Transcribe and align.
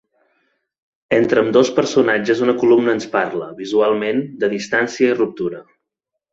Entre 1.17 1.43
ambdós 1.45 1.69
personatges 1.81 2.41
una 2.47 2.57
columna 2.65 2.97
ens 2.99 3.07
parla, 3.19 3.53
visualment, 3.61 4.25
de 4.45 4.53
distància 4.59 5.15
i 5.15 5.15
ruptura. 5.23 5.65